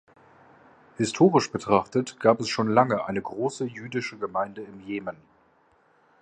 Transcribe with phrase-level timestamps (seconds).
[0.97, 5.15] Historisch betrachtet gab es schon lange eine große jüdische Gemeinde im Jemen.